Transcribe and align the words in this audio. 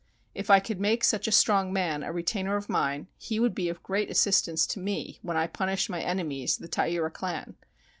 If 0.33 0.49
I 0.49 0.59
could 0.59 0.79
make 0.79 1.03
such 1.03 1.27
a 1.27 1.31
strong 1.31 1.71
man 1.71 2.01
a 2.01 2.11
retainer 2.11 2.55
of 2.55 2.67
mine, 2.69 3.05
he 3.19 3.39
would 3.39 3.53
be 3.53 3.69
of 3.69 3.83
great 3.83 4.09
assistance 4.09 4.65
to 4.65 4.79
me 4.79 5.19
when 5.21 5.37
I 5.37 5.45
punish 5.45 5.89
my 5.89 6.01
enemies, 6.01 6.57
the 6.57 6.67
Taira 6.67 7.11
clan. 7.11 7.55